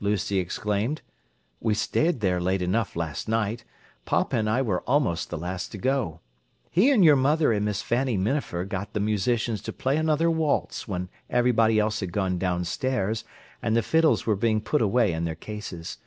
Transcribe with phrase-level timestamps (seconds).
[0.00, 1.02] Lucy exclaimed.
[1.60, 3.62] "We stayed there late enough last night:
[4.06, 6.20] papa and I were almost the last to go.
[6.70, 10.88] He and your mother and Miss Fanny Minafer got the musicians to play another waltz
[10.88, 13.24] when everybody else had gone downstairs
[13.60, 15.98] and the fiddles were being put away in their cases.